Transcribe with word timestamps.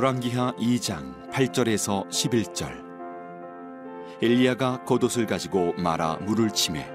열왕기하 0.00 0.52
2장 0.52 1.30
8절에서 1.30 2.08
11절. 2.08 2.72
엘리야가 4.22 4.84
겉옷을 4.86 5.26
가지고 5.26 5.74
말아 5.74 6.16
물을 6.22 6.50
치매 6.52 6.88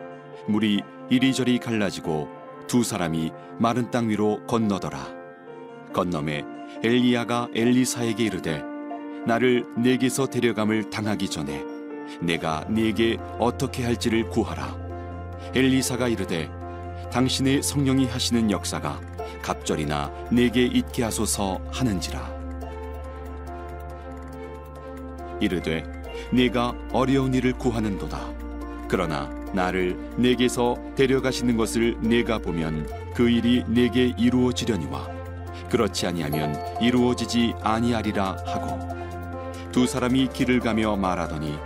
물이 0.48 0.81
이리저리 1.12 1.59
갈라지고 1.59 2.28
두 2.68 2.84
사람이 2.84 3.31
마른 3.59 3.91
땅 3.91 4.09
위로 4.09 4.44
건너더라. 4.48 4.98
건너매 5.94 6.44
엘리야가 6.84 7.50
엘리사에게 7.54 8.23
이르되 8.23 8.64
나를 9.28 9.66
내게서 9.78 10.26
데려감을 10.26 10.90
당하기 10.90 11.30
전에 11.30 11.64
내가 12.22 12.66
네게 12.70 13.20
어떻게 13.38 13.84
할지를 13.84 14.31
구하라. 14.31 14.76
엘리사가 15.53 16.08
이르되 16.08 16.50
당신의 17.12 17.62
성령이 17.62 18.08
하시는 18.08 18.50
역사가 18.50 19.00
갑절이나 19.44 20.12
내게 20.31 20.64
있게 20.66 21.03
하소서 21.03 21.62
하는지라 21.72 22.34
이르되 25.39 25.83
네가 26.31 26.75
어려운 26.91 27.33
일을 27.33 27.53
구하는도다 27.53 28.19
그러나 28.88 29.30
나를 29.53 29.97
내게서 30.17 30.75
데려가시는 30.95 31.58
것을 31.58 31.97
내가 32.02 32.39
보면 32.39 32.88
그 33.14 33.30
일이 33.30 33.63
내게 33.67 34.13
이루어지려니와 34.17 35.09
그렇지 35.69 36.08
아니하면 36.08 36.56
이루어지지 36.81 37.53
아니하리라 37.61 38.38
하고 38.45 38.95
두 39.72 39.88
사람이 39.88 40.30
길을 40.33 40.59
가며 40.59 40.95
말하더니 40.95 41.58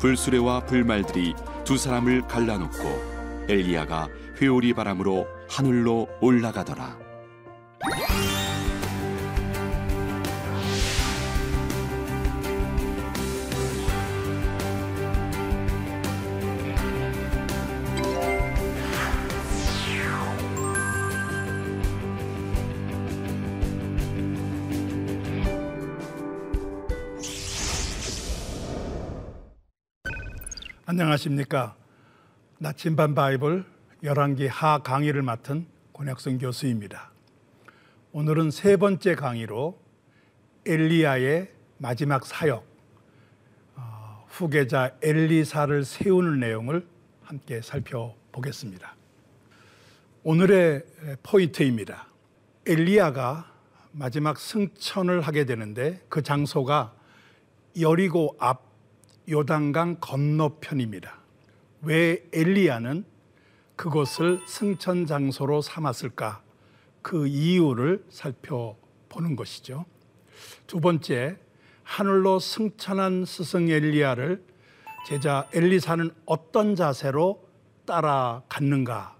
불수레와 0.00 0.60
불말들이 0.60 1.34
두 1.64 1.76
사람을 1.76 2.22
갈라놓고 2.22 3.44
엘리야가 3.48 4.08
회오리 4.40 4.72
바람으로 4.72 5.26
하늘로 5.48 6.08
올라가더라. 6.20 6.99
안녕하십니까. 30.90 31.76
나침반 32.58 33.14
바이블 33.14 33.64
열왕기 34.02 34.48
하 34.48 34.78
강의를 34.78 35.22
맡은 35.22 35.68
권혁성 35.92 36.38
교수입니다. 36.38 37.12
오늘은 38.10 38.50
세 38.50 38.76
번째 38.76 39.14
강의로 39.14 39.78
엘리야의 40.66 41.48
마지막 41.78 42.26
사역, 42.26 42.66
어, 43.76 44.26
후계자 44.26 44.90
엘리사를 45.00 45.84
세우는 45.84 46.40
내용을 46.40 46.84
함께 47.22 47.62
살펴보겠습니다. 47.62 48.96
오늘의 50.24 50.84
포인트입니다. 51.22 52.08
엘리야가 52.66 53.48
마지막 53.92 54.40
승천을 54.40 55.20
하게 55.20 55.44
되는데 55.44 56.04
그 56.08 56.24
장소가 56.24 56.92
여리고 57.78 58.34
앞 58.40 58.69
요단강 59.28 59.98
건너편입니다. 60.00 61.18
왜 61.82 62.24
엘리야는 62.32 63.04
그곳을 63.76 64.40
승천 64.46 65.06
장소로 65.06 65.62
삼았을까? 65.62 66.42
그 67.02 67.26
이유를 67.26 68.04
살펴보는 68.10 69.36
것이죠. 69.36 69.86
두 70.66 70.80
번째, 70.80 71.38
하늘로 71.82 72.38
승천한 72.38 73.24
스승 73.24 73.68
엘리야를 73.68 74.44
제자 75.06 75.48
엘리사는 75.52 76.10
어떤 76.26 76.76
자세로 76.76 77.48
따라갔는가? 77.86 79.16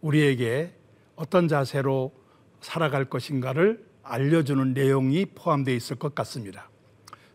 우리에게 0.00 0.74
어떤 1.14 1.48
자세로 1.48 2.12
살아갈 2.60 3.04
것인가를 3.04 3.84
알려주는 4.02 4.72
내용이 4.72 5.26
포함되어 5.26 5.74
있을 5.74 5.96
것 5.96 6.14
같습니다. 6.14 6.70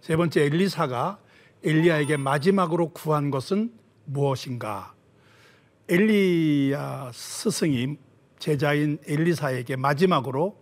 세 0.01 0.15
번째, 0.15 0.41
엘리사가 0.41 1.19
엘리야에게 1.65 2.17
마지막으로 2.17 2.89
구한 2.89 3.31
것은 3.31 3.73
무엇인가? 4.05 4.93
엘리야 5.89 7.09
스승이 7.11 7.97
제자인 8.37 8.99
엘리사에게 9.07 9.75
마지막으로 9.75 10.59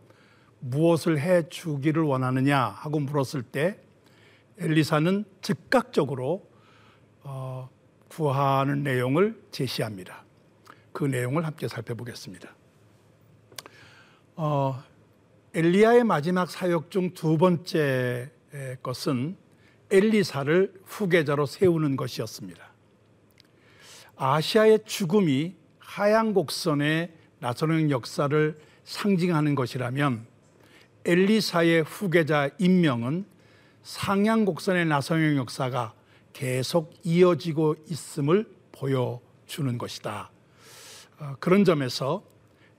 무엇을 0.60 1.20
해 1.20 1.50
주기를 1.50 2.04
원하느냐 2.04 2.58
하고 2.58 3.02
물었을 3.02 3.44
때 3.44 3.82
엘리사는 4.58 5.26
즉각적으로 5.42 6.50
어, 7.24 7.70
구하는 8.08 8.84
내용을 8.84 9.42
제시합니다. 9.52 10.24
그 10.94 11.04
내용을 11.04 11.46
함께 11.46 11.68
살펴보겠습니다. 11.68 12.56
어, 14.38 14.82
엘리야의 15.54 16.06
마지막 16.06 16.50
사역 16.50 16.90
중 16.92 17.14
두 17.14 17.38
번째 17.38 18.32
것은 18.82 19.43
엘리사를 19.94 20.74
후계자로 20.86 21.46
세우는 21.46 21.96
것이었습니다. 21.96 22.68
아시아의 24.16 24.80
죽음이 24.86 25.56
하양 25.78 26.34
곡선의 26.34 27.12
나선행 27.40 27.92
역사를 27.92 28.60
상징하는 28.84 29.54
것이라면 29.54 30.26
엘리사의 31.06 31.84
후계자 31.84 32.50
임명은 32.58 33.26
상양 33.84 34.46
곡선의 34.46 34.86
나선행 34.86 35.38
역사가 35.38 35.94
계속 36.32 36.94
이어지고 37.04 37.76
있음을 37.88 38.50
보여주는 38.72 39.78
것이다. 39.78 40.32
어, 41.20 41.36
그런 41.40 41.64
점에서 41.66 42.24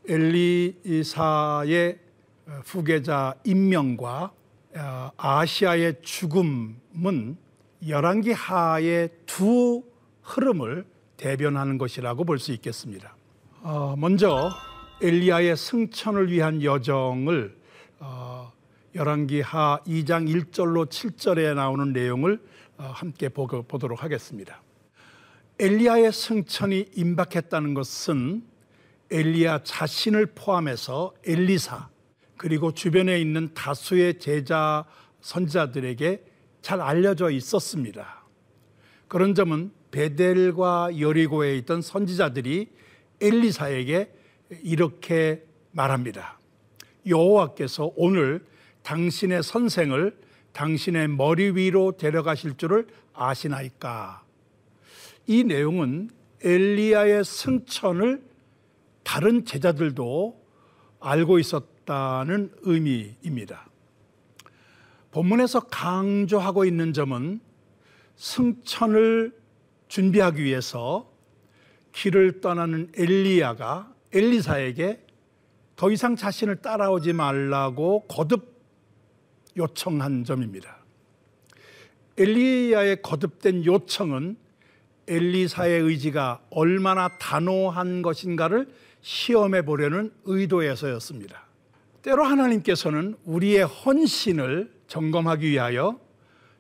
엘리사의 0.09 1.99
후계자 2.65 3.35
임명과 3.45 4.25
어, 4.25 4.44
아시아의 5.17 6.03
죽음은 6.03 7.37
열왕기 7.87 8.33
하의 8.33 9.11
두 9.27 9.83
흐름을 10.23 10.87
대변하는 11.17 11.79
것이라고 11.79 12.25
볼 12.25 12.39
수 12.39 12.53
있겠습니다. 12.53 13.17
어, 13.63 13.95
먼저 13.97 14.51
엘리야의 15.03 15.57
승천을 15.57 16.31
위한 16.31 16.63
여정을 16.63 17.57
어, 18.01 18.53
열왕기 18.95 19.41
하 19.41 19.81
2장 19.87 20.29
1절로 20.29 20.87
7절에 20.89 21.55
나오는 21.55 21.93
내용을 21.93 22.41
함께 22.77 23.29
보도록 23.29 24.03
하겠습니다. 24.03 24.61
엘리야의 25.59 26.13
승천이 26.13 26.91
임박했다는 26.97 27.75
것은 27.75 28.45
엘리야 29.11 29.61
자신을 29.63 30.27
포함해서 30.35 31.15
엘리사 31.25 31.89
그리고 32.45 32.73
주변에 32.73 33.19
있는 33.23 33.55
다수의 33.55 34.19
제자 34.19 34.85
선지자들에게 35.23 36.23
잘 36.61 36.83
알려져 36.83 37.31
있었습니다. 37.31 38.23
그런 39.09 39.35
점은 39.35 39.71
베델과 39.91 41.01
여리고에 41.01 41.57
있던 41.57 41.81
선지자들이 41.81 42.69
엘리사에게 43.23 44.13
이렇게 44.63 45.43
말합니다. 45.71 46.39
여호와께서 47.07 47.93
오늘 47.97 48.45
당신의 48.83 49.43
선생을 49.43 50.15
당신의 50.53 51.09
머리 51.09 51.49
위로 51.49 51.93
데려가실 51.97 52.59
줄을 52.59 52.87
아시나이까? 53.15 54.23
이 55.27 55.45
내용은 55.45 56.11
엘리야의 56.43 57.25
승천을 57.25 58.23
다른 59.03 59.47
제자들도 59.47 60.45
알고 61.01 61.39
있었 61.39 61.74
있다는 61.85 62.51
의미입니다. 62.63 63.69
본문에서 65.13 65.61
강조하고 65.61 66.65
있는 66.65 66.93
점은 66.93 67.41
승천을 68.17 69.33
준비하기 69.89 70.43
위해서 70.43 71.13
길을 71.93 72.41
떠나는 72.41 72.91
엘리야가 72.97 73.93
엘리사에게 74.13 75.07
더 75.77 75.91
이상 75.91 76.17
자신을 76.17 76.57
따라오지 76.57 77.13
말라고 77.13 78.07
거듭 78.09 78.55
요청한 79.57 80.25
점입니다. 80.25 80.79
엘리야의 82.17 83.03
거듭된 83.03 83.65
요청은 83.65 84.37
엘리사의 85.07 85.83
의지가 85.83 86.43
얼마나 86.51 87.09
단호한 87.19 88.03
것인가를 88.03 88.69
시험해 89.03 89.65
보려는 89.65 90.13
의도에서였습니다. 90.25 91.45
때로 92.05 92.23
하나님께서는 92.23 93.17
우리의 93.25 93.65
헌신을 93.65 94.71
점검하기 94.89 95.49
위하여 95.49 95.99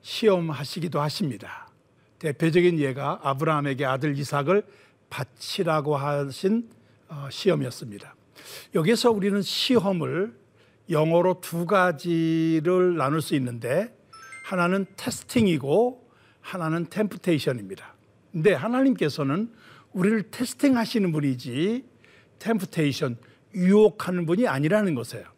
시험하시기도 0.01 0.99
하십니다. 1.03 1.69
대표적인 2.19 2.79
예가 2.79 3.21
아브라함에게 3.23 3.85
아들 3.85 4.19
이삭을 4.19 4.63
바치라고 5.11 5.99
하신 5.99 6.71
어, 7.09 7.29
시험이었습니다. 7.31 8.15
여기서 8.75 9.11
우리는 9.11 9.43
시험을 9.43 10.35
영어로 10.89 11.43
두 11.43 11.67
가지를 11.67 12.97
나눌 12.97 13.21
수 13.21 13.35
있는데 13.35 13.95
하나는 14.45 14.87
테스팅이고 14.97 16.09
하나는 16.41 16.87
템프테이션입니다. 16.87 17.95
근데 18.33 18.55
하나님께서는 18.55 19.53
우리를 19.93 20.31
테스팅하시는 20.31 21.13
분이지 21.13 21.85
템프테이션 22.39 23.19
유혹하는 23.55 24.25
분이 24.25 24.49
아니라는 24.49 24.95
것이에요. 24.95 25.34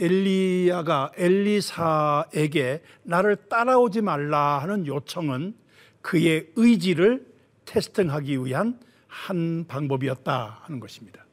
엘리야가 0.00 1.12
엘리사에게 1.14 2.82
나를 3.02 3.36
따라오지 3.48 4.00
말라 4.00 4.58
하는 4.58 4.86
요청은 4.86 5.54
그의 6.00 6.48
의지를 6.56 7.26
테스팅하기 7.66 8.44
위한 8.46 8.80
한 9.06 9.66
방법이었다 9.68 10.60
하는 10.62 10.80
것입니다. 10.80 11.26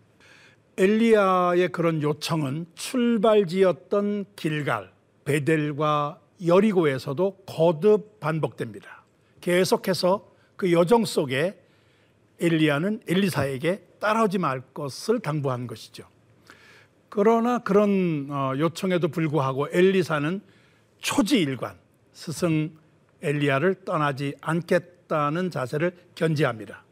엘리야의 0.78 1.70
그런 1.70 2.02
요청은 2.02 2.68
출발지였던 2.76 4.26
길갈, 4.36 4.92
베델과 5.24 6.20
여리고에서도 6.46 7.44
거듭 7.48 8.20
반복됩니다. 8.20 9.04
계속해서 9.42 10.30
그 10.56 10.72
여정 10.72 11.06
속에 11.06 11.58
엘리야는 12.40 13.02
엘리사에게 13.08 13.82
따라오지 14.00 14.38
말 14.38 14.62
것을 14.74 15.20
당부한 15.20 15.66
것이죠. 15.66 16.08
그러나 17.10 17.60
그런 17.60 18.28
어, 18.30 18.54
요청에도 18.58 19.08
불구하고 19.08 19.68
엘리사는 19.72 20.42
초지일관 21.00 21.78
스승 22.12 22.72
엘리야를 23.22 23.86
떠나지 23.86 24.36
않겠다는 24.42 25.52
자세를 25.52 25.96
견지합니다. 26.16 26.84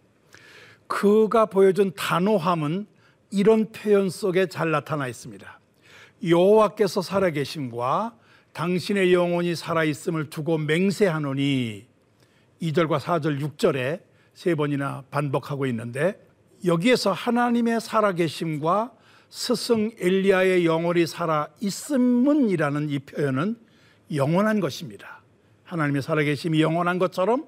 그가 0.87 1.47
보여준 1.47 1.91
단호함은 1.95 2.87
이런 3.31 3.71
표현 3.71 4.09
속에 4.09 4.47
잘 4.47 4.71
나타나 4.71 5.07
있습니다. 5.07 5.59
여호와께서 6.23 7.01
살아계심과 7.01 8.15
당신의 8.53 9.13
영혼이 9.13 9.55
살아있음을 9.55 10.29
두고 10.29 10.57
맹세하노니 10.59 11.85
2절과 12.61 12.99
4절 12.99 13.41
6절에 13.41 14.01
세 14.33 14.55
번이나 14.55 15.03
반복하고 15.11 15.65
있는데 15.67 16.19
여기에서 16.63 17.11
하나님의 17.11 17.81
살아계심과 17.81 18.91
스승 19.29 19.91
엘리야의 19.99 20.65
영혼이 20.65 21.07
살아 21.07 21.47
있음은이라는 21.59 22.89
이 22.89 22.99
표현은 22.99 23.57
영원한 24.13 24.59
것입니다. 24.59 25.21
하나님의 25.63 26.01
살아계심이 26.01 26.61
영원한 26.61 26.99
것처럼 26.99 27.45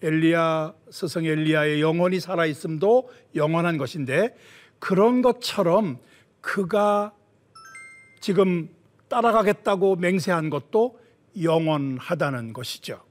엘리야 0.00 0.74
스승 0.90 1.24
엘리야의 1.24 1.80
영혼이 1.80 2.20
살아 2.20 2.46
있음도 2.46 3.10
영원한 3.34 3.78
것인데 3.78 4.36
그런 4.78 5.22
것처럼 5.22 5.98
그가 6.40 7.12
지금 8.20 8.68
따라가겠다고 9.08 9.96
맹세한 9.96 10.50
것도 10.50 11.00
영원하다는 11.42 12.52
것이죠. 12.52 13.02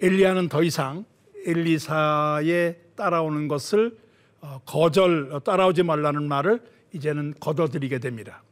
엘리야는 0.00 0.48
더 0.48 0.62
이상 0.62 1.04
엘리사에 1.46 2.76
따라오는 2.96 3.48
것을 3.48 3.98
어, 4.40 4.60
거절 4.66 5.40
따라오지 5.44 5.82
말라는 5.82 6.28
말을 6.28 6.60
이제는 6.94 7.34
거둬들이게 7.40 7.98
됩니다. 7.98 8.42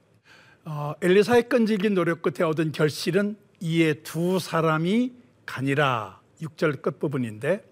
어, 0.64 0.94
엘리사의 1.00 1.48
끈질긴 1.48 1.94
노력 1.94 2.22
끝에 2.22 2.46
얻은 2.46 2.72
결실은 2.72 3.36
이에 3.60 3.94
두 3.94 4.38
사람이 4.38 5.12
가니라 5.46 6.20
6절 6.40 6.82
끝부분인데 6.82 7.64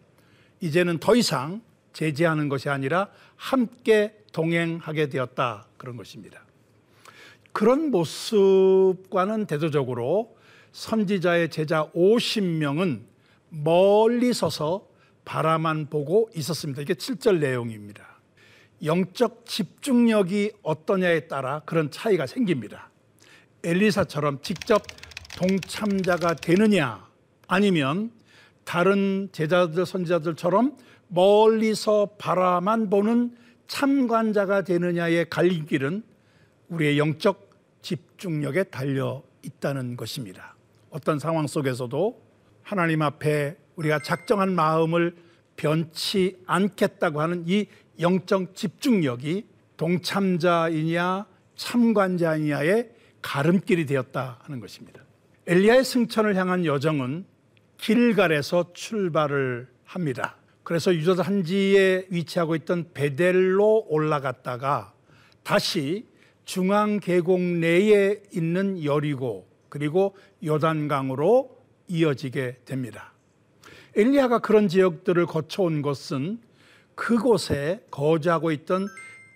이제는 0.60 0.98
더 0.98 1.14
이상 1.16 1.62
제지하는 1.92 2.48
것이 2.48 2.68
아니라 2.68 3.10
함께 3.36 4.16
동행하게 4.32 5.08
되었다 5.08 5.66
그런 5.76 5.96
것입니다. 5.96 6.44
그런 7.52 7.90
모습과는 7.90 9.46
대조적으로 9.46 10.36
선지자의 10.72 11.50
제자 11.50 11.90
50명은 11.90 13.02
멀리 13.48 14.32
서서 14.32 14.86
바라만 15.24 15.86
보고 15.86 16.30
있었습니다. 16.34 16.82
이게 16.82 16.94
7절 16.94 17.38
내용입니다. 17.38 18.09
영적 18.84 19.44
집중력이 19.46 20.52
어떠냐에 20.62 21.28
따라 21.28 21.62
그런 21.66 21.90
차이가 21.90 22.26
생깁니다. 22.26 22.90
엘리사처럼 23.62 24.40
직접 24.42 24.82
동참자가 25.36 26.34
되느냐 26.34 27.06
아니면 27.46 28.10
다른 28.64 29.28
제자들 29.32 29.84
선지자들처럼 29.84 30.76
멀리서 31.08 32.10
바라만 32.18 32.88
보는 32.88 33.36
참관자가 33.66 34.62
되느냐의 34.62 35.28
갈림길은 35.28 36.02
우리의 36.68 36.98
영적 36.98 37.50
집중력에 37.82 38.64
달려 38.64 39.22
있다는 39.42 39.96
것입니다. 39.96 40.54
어떤 40.90 41.18
상황 41.18 41.46
속에서도 41.46 42.20
하나님 42.62 43.02
앞에 43.02 43.56
우리가 43.76 44.00
작정한 44.00 44.54
마음을 44.54 45.16
변치 45.56 46.38
않겠다고 46.46 47.20
하는 47.20 47.44
이 47.46 47.66
영적 48.00 48.54
집중력이 48.54 49.46
동참자이냐 49.76 51.26
참관자이냐의 51.54 52.90
가름길이 53.22 53.86
되었다 53.86 54.38
하는 54.42 54.60
것입니다. 54.60 55.02
엘리야의 55.46 55.84
승천을 55.84 56.36
향한 56.36 56.64
여정은 56.64 57.24
길갈에서 57.78 58.72
출발을 58.72 59.68
합니다. 59.84 60.36
그래서 60.62 60.94
유저 60.94 61.16
산지에 61.16 62.06
위치하고 62.10 62.54
있던 62.56 62.90
베델로 62.94 63.86
올라갔다가 63.88 64.92
다시 65.42 66.06
중앙 66.44 67.00
계곡 67.00 67.40
내에 67.40 68.22
있는 68.32 68.84
여리고 68.84 69.48
그리고 69.68 70.16
요단강으로 70.44 71.58
이어지게 71.88 72.58
됩니다. 72.64 73.12
엘리야가 73.96 74.38
그런 74.38 74.68
지역들을 74.68 75.26
거쳐온 75.26 75.82
것은 75.82 76.38
그곳에 77.00 77.82
거주하고 77.90 78.52
있던 78.52 78.86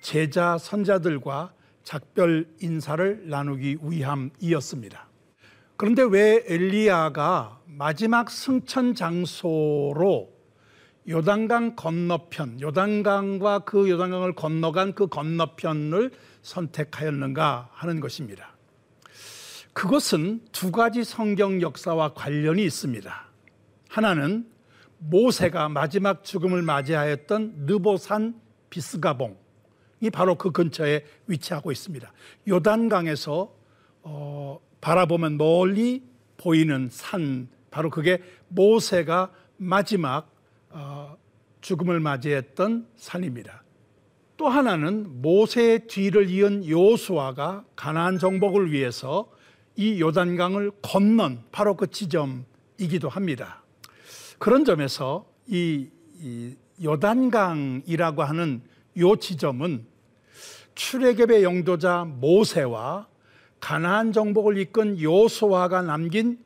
제자 0.02 0.58
선자들과 0.58 1.54
작별 1.82 2.46
인사를 2.60 3.22
나누기 3.26 3.78
위함이었습니다. 3.82 5.08
그런데 5.78 6.02
왜 6.02 6.44
엘리야가 6.46 7.62
마지막 7.64 8.30
승천 8.30 8.94
장소로 8.94 10.30
요단강 11.08 11.74
건너편, 11.74 12.60
요단강과 12.60 13.60
그 13.60 13.88
요단강을 13.88 14.34
건너간 14.34 14.92
그 14.92 15.06
건너편을 15.06 16.10
선택하였는가 16.42 17.70
하는 17.72 18.00
것입니다. 18.00 18.54
그것은 19.72 20.42
두 20.52 20.70
가지 20.70 21.02
성경 21.02 21.62
역사와 21.62 22.12
관련이 22.12 22.62
있습니다. 22.62 23.26
하나는 23.88 24.53
모세가 25.06 25.68
마지막 25.68 26.24
죽음을 26.24 26.62
맞이하였던 26.62 27.66
느보산 27.66 28.40
비스가봉이 28.70 30.10
바로 30.12 30.36
그 30.36 30.50
근처에 30.50 31.04
위치하고 31.26 31.70
있습니다. 31.72 32.10
요단강에서 32.48 33.54
어, 34.02 34.60
바라보면 34.80 35.36
멀리 35.36 36.02
보이는 36.36 36.88
산, 36.90 37.48
바로 37.70 37.90
그게 37.90 38.22
모세가 38.48 39.30
마지막 39.56 40.30
어, 40.70 41.16
죽음을 41.60 42.00
맞이했던 42.00 42.88
산입니다. 42.96 43.62
또 44.36 44.48
하나는 44.48 45.22
모세의 45.22 45.86
뒤를 45.86 46.28
이은 46.28 46.68
요수아가 46.68 47.64
가나안 47.76 48.18
정복을 48.18 48.72
위해서 48.72 49.30
이 49.76 50.00
요단강을 50.00 50.72
건넌 50.82 51.44
바로 51.52 51.76
그 51.76 51.90
지점이기도 51.90 53.08
합니다. 53.08 53.63
그런 54.44 54.66
점에서 54.66 55.24
이, 55.46 55.88
이 56.20 56.54
요단강이라고 56.84 58.24
하는 58.24 58.60
요 58.98 59.16
지점은 59.16 59.86
출애굽의 60.74 61.42
영도자 61.42 62.04
모세와 62.04 63.08
가나안 63.58 64.12
정복을 64.12 64.58
이끈 64.58 65.00
요수아가 65.00 65.80
남긴 65.80 66.38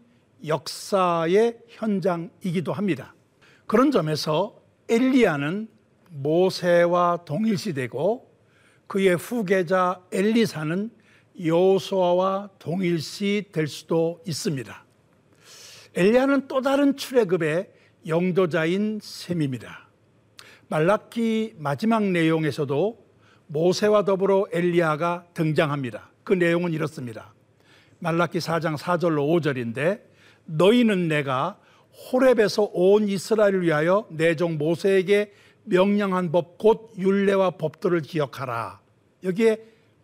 역사의 0.46 1.58
현장이기도 1.66 2.72
합니다. 2.72 3.16
그런 3.66 3.90
점에서 3.90 4.62
엘리야는 4.88 5.66
모세와 6.10 7.24
동일시되고 7.24 8.32
그의 8.86 9.16
후계자 9.16 10.00
엘리사는 10.12 10.90
여호수아와 11.44 12.50
동일시 12.60 13.46
될 13.50 13.66
수도 13.66 14.22
있습니다. 14.24 14.84
엘리야는 15.96 16.46
또 16.46 16.60
다른 16.60 16.96
출애굽의 16.96 17.77
영도자인 18.06 19.00
셈입니다. 19.02 19.88
말라키 20.68 21.54
마지막 21.58 22.04
내용에서도 22.04 23.06
모세와 23.48 24.04
더불어 24.04 24.46
엘리야가 24.52 25.26
등장합니다. 25.34 26.10
그 26.24 26.34
내용은 26.34 26.72
이렇습니다. 26.72 27.32
말라키 28.00 28.38
4장 28.38 28.76
4절로 28.76 29.26
5절인데 29.40 30.02
너희는 30.44 31.08
내가 31.08 31.58
호렙에서 32.12 32.70
온 32.72 33.08
이스라엘을 33.08 33.62
위하여 33.62 34.06
내 34.10 34.34
종 34.36 34.58
모세에게 34.58 35.32
명령한 35.64 36.30
법 36.32 36.58
곧 36.58 36.92
율례와 36.96 37.52
법도를 37.52 38.00
기억하라. 38.02 38.80
여기에 39.24 39.58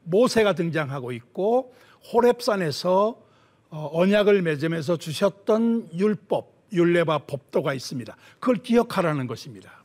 모세가 0.05 0.55
등장하고 0.55 1.13
있고 1.13 1.75
호렙산에서 2.13 3.23
어, 3.71 3.91
언약을 3.93 4.43
맺으면서 4.43 4.97
주셨던 4.99 5.91
율법, 5.97 6.54
율례와 6.75 7.19
법도가 7.21 7.73
있습니다. 7.75 8.17
그걸 8.41 8.57
기억하라는 8.57 9.27
것입니다. 9.27 9.85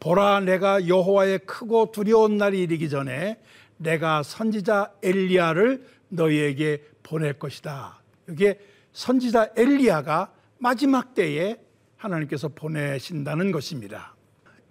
보라 0.00 0.40
내가 0.40 0.86
여호와의 0.86 1.40
크고 1.40 1.92
두려운 1.92 2.36
날이 2.36 2.60
이르기 2.62 2.90
전에 2.90 3.38
내가 3.78 4.22
선지자 4.22 4.92
엘리야를 5.02 5.86
너희에게 6.08 6.82
보낼 7.02 7.38
것이다. 7.38 8.02
이게 8.28 8.58
선지자 8.92 9.50
엘리야가 9.56 10.32
마지막 10.58 11.14
때에 11.14 11.56
하나님께서 11.96 12.48
보내신다는 12.48 13.52
것입니다. 13.52 14.14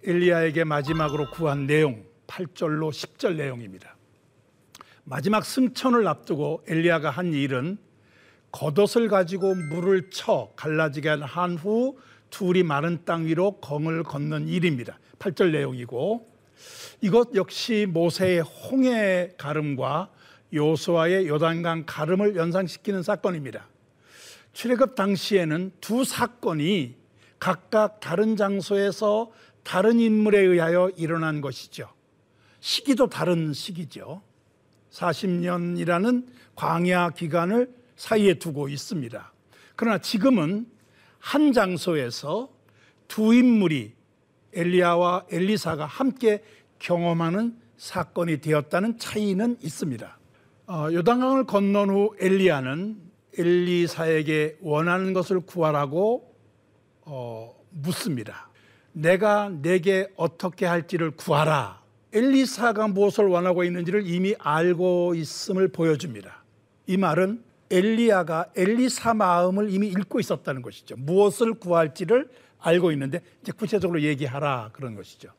엘리야에게 0.04 0.64
마지막으로 0.64 1.30
구한 1.30 1.66
내용 1.66 2.04
8절로 2.26 2.90
10절 2.90 3.36
내용입니다. 3.36 3.96
마지막 5.04 5.44
승천을 5.44 6.06
앞두고 6.08 6.64
엘리야가 6.66 7.10
한 7.10 7.32
일은 7.32 7.78
겉옷을 8.52 9.08
가지고 9.08 9.54
물을 9.54 10.10
쳐 10.10 10.50
갈라지게 10.56 11.08
한 11.08 11.56
후 11.56 11.98
둘이 12.30 12.62
마른 12.62 13.04
땅 13.04 13.26
위로 13.26 13.52
검을 13.60 14.02
걷는 14.02 14.48
일입니다. 14.48 14.98
8절 15.18 15.52
내용이고 15.52 16.30
이것 17.00 17.34
역시 17.34 17.86
모세의 17.88 18.40
홍해 18.40 19.32
가름과 19.38 20.10
요수아의 20.52 21.28
요단강 21.28 21.84
가름을 21.86 22.36
연상시키는 22.36 23.02
사건입니다. 23.02 23.68
출애굽 24.52 24.94
당시에는 24.94 25.72
두 25.80 26.04
사건이 26.04 26.94
각각 27.38 28.00
다른 28.00 28.36
장소에서 28.36 29.30
다른 29.62 30.00
인물에 30.00 30.40
의하여 30.40 30.90
일어난 30.96 31.40
것이죠. 31.40 31.88
시기도 32.60 33.08
다른 33.08 33.52
시기죠. 33.52 34.22
40년이라는 34.90 36.26
광야 36.54 37.10
기간을 37.10 37.70
사이에 37.96 38.34
두고 38.34 38.68
있습니다. 38.68 39.32
그러나 39.74 39.98
지금은 39.98 40.66
한 41.18 41.52
장소에서 41.52 42.50
두 43.08 43.34
인물이 43.34 43.94
엘리야와 44.52 45.26
엘리사가 45.30 45.84
함께 45.86 46.42
경험하는 46.78 47.56
사건이 47.76 48.40
되었다는 48.40 48.98
차이는 48.98 49.58
있습니다. 49.60 50.18
어, 50.68 50.88
요단강을 50.92 51.44
건넌 51.44 51.90
후 51.90 52.14
엘리야는 52.18 52.96
엘리사에게 53.38 54.58
원하는 54.60 55.12
것을 55.12 55.40
구하라고 55.40 56.34
어, 57.02 57.54
묻습니다. 57.70 58.48
내가 58.92 59.50
내게 59.50 60.08
어떻게 60.16 60.64
할지를 60.64 61.10
구하라. 61.12 61.82
엘리사가 62.12 62.88
무엇을 62.88 63.26
원하고 63.26 63.62
있는지를 63.62 64.06
이미 64.06 64.34
알고 64.38 65.14
있음을 65.14 65.68
보여줍니다. 65.68 66.44
이 66.86 66.96
말은 66.96 67.42
엘리야가 67.70 68.52
엘리사 68.56 69.14
마음을 69.14 69.70
이미 69.70 69.88
읽고 69.88 70.20
있었다는 70.20 70.62
것이죠. 70.62 70.96
무엇을 70.96 71.54
구할지를 71.54 72.28
알고 72.58 72.92
있는데 72.92 73.20
이제 73.42 73.52
구체적으로 73.52 74.02
얘기하라 74.02 74.70
그런 74.72 74.94
것이죠. 74.94 75.30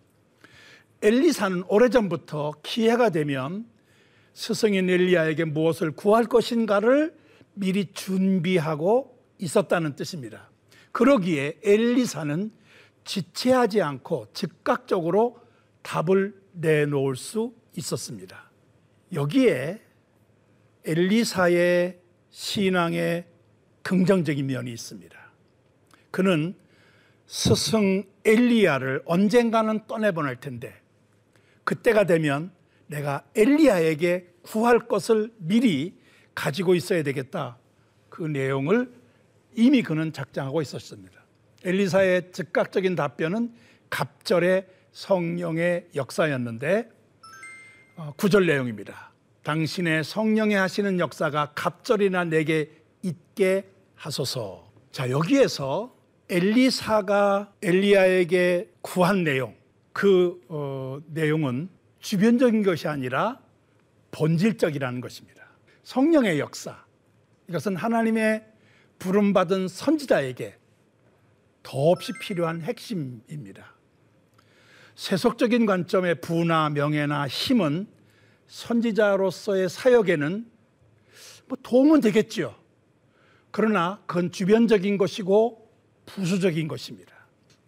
엘리사는 1.01 1.63
오래전부터 1.67 2.53
기회가 2.63 3.09
되면 3.09 3.65
스승인 4.33 4.89
엘리야에게 4.89 5.45
무엇을 5.45 5.91
구할 5.91 6.25
것인가를 6.25 7.15
미리 7.53 7.91
준비하고 7.91 9.17
있었다는 9.39 9.95
뜻입니다. 9.95 10.49
그러기에 10.91 11.59
엘리사는 11.63 12.51
지체하지 13.03 13.81
않고 13.81 14.27
즉각적으로 14.33 15.39
답을 15.81 16.35
내놓을 16.53 17.15
수 17.15 17.53
있었습니다. 17.75 18.51
여기에 19.13 19.81
엘리사의 20.85 21.99
신앙의 22.37 23.25
긍정적인 23.81 24.45
면이 24.45 24.71
있습니다. 24.71 25.17
그는 26.11 26.53
스승 27.25 28.03
엘리야를 28.25 29.01
언젠가는 29.05 29.87
떠내보낼 29.87 30.35
텐데 30.35 30.79
그때가 31.63 32.03
되면 32.03 32.51
내가 32.85 33.25
엘리야에게 33.35 34.35
구할 34.43 34.77
것을 34.87 35.33
미리 35.37 35.97
가지고 36.35 36.75
있어야 36.75 37.01
되겠다. 37.01 37.57
그 38.07 38.21
내용을 38.21 38.93
이미 39.55 39.81
그는 39.81 40.13
작정하고 40.13 40.61
있었습니다. 40.61 41.19
엘리사의 41.65 42.31
즉각적인 42.33 42.93
답변은 42.93 43.51
갑절의 43.89 44.67
성령의 44.91 45.87
역사였는데 45.95 46.87
어, 47.95 48.13
구절 48.15 48.45
내용입니다. 48.45 49.06
당신의 49.47 50.03
성령이 50.03 50.55
하시는 50.55 50.99
역사가 50.99 51.53
갑절이나 51.55 52.25
내게 52.25 52.69
있게 53.01 53.65
하소서. 53.95 54.69
자, 54.91 55.09
여기에서 55.09 55.95
엘리사가 56.27 57.53
엘리야에게 57.61 58.69
구한 58.81 59.23
내용, 59.23 59.55
그 59.93 60.41
어, 60.49 60.99
내용은 61.07 61.69
주변적인 62.01 62.61
것이 62.63 62.89
아니라 62.89 63.39
본질적이라는 64.11 64.99
것입니다. 64.99 65.47
성령의 65.83 66.39
역사. 66.39 66.83
이것은 67.47 67.77
하나님의 67.77 68.45
부름받은 68.99 69.69
선지자에게 69.69 70.57
더없이 71.63 72.11
필요한 72.19 72.61
핵심입니다. 72.63 73.75
세속적인 74.95 75.65
관점의 75.65 76.19
부나 76.19 76.69
명예나 76.69 77.29
힘은 77.29 77.87
선지자로서의 78.47 79.69
사역에는 79.69 80.45
뭐 81.47 81.57
도움은 81.61 82.01
되겠지요. 82.01 82.55
그러나 83.51 84.01
그건 84.05 84.31
주변적인 84.31 84.97
것이고 84.97 85.69
부수적인 86.05 86.67
것입니다. 86.67 87.13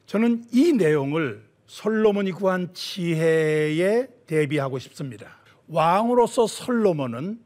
저는 0.06 0.46
이 0.52 0.74
내용을 0.74 1.48
솔로몬이 1.68 2.32
구한 2.32 2.74
지혜에 2.74 4.08
대비하고 4.26 4.80
싶습니다. 4.80 5.38
왕으로서 5.68 6.48
솔로몬은 6.48 7.40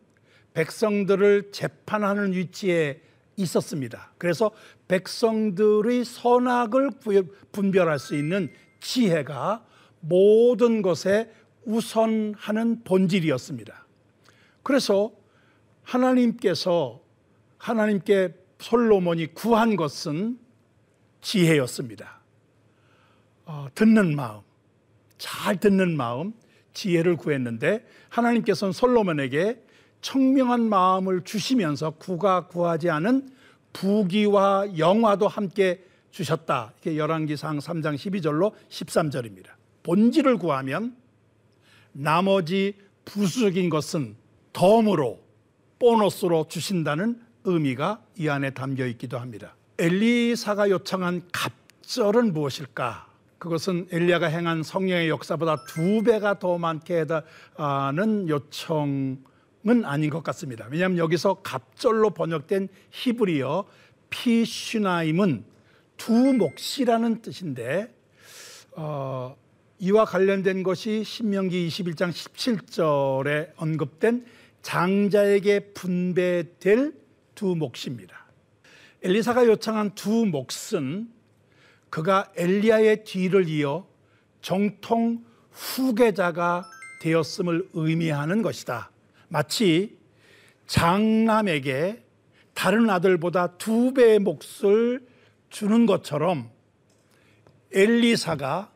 백성들을 0.54 1.52
재판하는 1.52 2.32
위치에 2.34 3.02
있었습니다. 3.36 4.14
그래서 4.18 4.52
백성들의 4.88 6.06
선악을 6.06 6.92
분별할 7.52 8.00
수 8.00 8.16
있는 8.16 8.50
지혜가 8.80 9.66
모든 10.00 10.82
것에 10.82 11.32
우선하는 11.66 12.84
본질이었습니다. 12.84 13.86
그래서 14.64 15.12
하나님께서 15.84 17.02
하나님께 17.58 18.34
솔로몬이 18.60 19.28
구한 19.28 19.76
것은 19.76 20.40
지혜였습니다. 21.22 22.22
어, 23.46 23.68
듣는 23.76 24.16
마음, 24.16 24.42
잘 25.18 25.58
듣는 25.58 25.98
마음, 25.98 26.34
지혜를 26.74 27.18
구했는데 27.18 27.86
하나님께서는 28.10 28.72
솔로몬에게 28.72 29.62
청명한 30.02 30.68
마음을 30.68 31.24
주시면서 31.24 31.92
구가 31.92 32.48
구하지 32.48 32.90
않은 32.90 33.30
부귀와 33.74 34.78
영화도 34.78 35.28
함께 35.28 35.84
주셨다. 36.12 36.74
이게 36.80 36.98
열왕기상 36.98 37.58
3장 37.60 37.96
12절로 37.96 38.54
13절입니다. 38.70 39.48
본질을 39.84 40.38
구하면 40.38 40.96
나머지 41.94 42.76
부수적인 43.06 43.70
것은 43.70 44.16
덤으로 44.52 45.22
보너스로 45.80 46.48
주신다는 46.48 47.20
의미가 47.46 48.04
이 48.18 48.30
안에 48.30 48.52
담겨 48.52 48.86
있기도 48.88 49.18
합니다. 49.18 49.56
엘리사가 49.80 50.70
요청한 50.70 51.24
갑절은 51.32 52.34
무엇일까? 52.34 53.08
그것은 53.38 53.88
엘리야가 53.92 54.28
행한 54.28 54.64
성령의 54.64 55.10
역사보다 55.10 55.66
두 55.66 56.02
배가 56.04 56.40
더 56.40 56.58
많게 56.58 57.06
하는 57.58 58.30
요청은 58.30 59.84
아닌 59.84 60.10
것 60.10 60.24
같습니다. 60.24 60.68
왜냐하면 60.72 60.98
여기서 60.98 61.42
갑절로 61.44 62.12
번역된 62.12 62.70
히브리어 62.92 63.66
피슈나임은 64.10 65.44
두 65.98 66.14
몫이라는 66.14 67.22
뜻인데 67.22 67.94
어, 68.76 69.36
이와 69.84 70.06
관련된 70.06 70.64
것이 70.64 71.04
신명기 71.04 71.68
21장 71.68 72.10
17절에 72.10 73.52
언급된 73.58 74.26
장자에게 74.62 75.74
분배될 75.74 76.94
두 77.36 77.54
몫입니다. 77.58 78.28
엘리사가 79.02 79.46
요청한 79.46 79.94
두 79.94 80.26
몫은 80.26 81.12
그가 81.90 82.32
엘리야의 82.38 83.04
뒤를 83.04 83.50
이어 83.50 83.86
정통 84.42 85.26
후계자가 85.52 86.70
되었음을 87.02 87.68
의미하는 87.74 88.42
것이다. 88.42 88.90
마치 89.28 89.98
장남에게 90.66 92.06
다른 92.54 92.90
아들보다 92.90 93.58
두 93.58 93.94
배의 93.94 94.20
몫을 94.20 95.06
주는 95.50 95.86
것처럼 95.86 96.50
엘리사가 97.74 98.73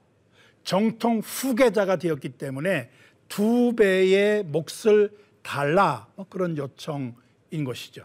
정통 0.67 1.19
후계자가 1.19 1.95
되었기 1.95 2.27
때문에 2.31 2.89
두 3.29 3.73
배의 3.77 4.43
몫을 4.43 5.09
달라 5.41 6.07
뭐 6.15 6.25
그런 6.27 6.57
요청인 6.57 7.63
것이죠. 7.65 8.03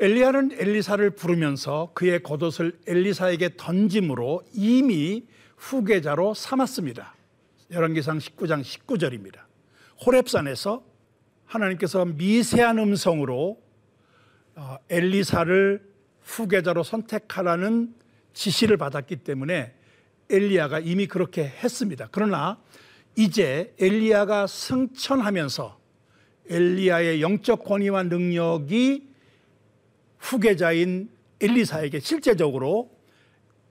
엘리야는 0.00 0.56
엘리사를 0.58 1.08
부르면서 1.10 1.92
그의 1.94 2.24
겉옷을 2.24 2.80
엘리사에게 2.88 3.50
던짐으로 3.56 4.42
이미 4.54 5.24
후계자로 5.56 6.34
삼았습니다. 6.34 7.14
열왕기상 7.70 8.18
19장 8.18 8.62
19절입니다. 8.62 9.38
호렙산에서 10.04 10.84
하나님께서 11.44 12.06
미세한 12.06 12.80
음성으로 12.80 13.62
어, 14.56 14.78
엘리사를 14.90 15.80
후계자로 16.22 16.82
선택하라는 16.82 17.94
지시를 18.34 18.78
받았기 18.78 19.18
때문에 19.18 19.75
엘리야가 20.30 20.80
이미 20.80 21.06
그렇게 21.06 21.44
했습니다. 21.44 22.08
그러나 22.10 22.58
이제 23.16 23.74
엘리야가 23.78 24.46
승천하면서 24.46 25.78
엘리야의 26.48 27.22
영적 27.22 27.64
권위와 27.64 28.04
능력이 28.04 29.08
후계자인 30.18 31.10
엘리사에게 31.40 32.00
실제적으로 32.00 32.90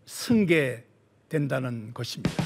승계된다는 0.05 1.93
것입니다. 1.93 2.44